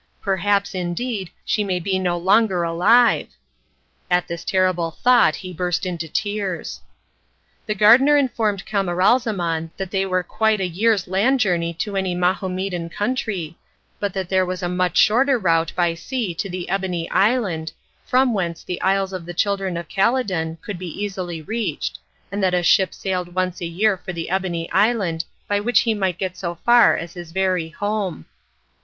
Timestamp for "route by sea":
15.37-16.33